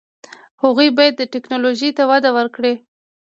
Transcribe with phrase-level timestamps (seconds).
[0.63, 2.73] هغوی باید ټیکنالوژي ته وده ورکړي.